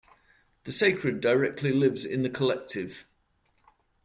The 0.63 0.71
sacred 0.71 1.21
directly 1.21 1.71
lives 1.71 2.05
in 2.05 2.23
the 2.23 2.29
collective. 2.31 3.05